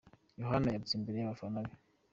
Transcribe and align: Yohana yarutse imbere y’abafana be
Yohana 0.41 0.67
yarutse 0.73 0.93
imbere 0.95 1.17
y’abafana 1.19 1.57
be 1.65 1.73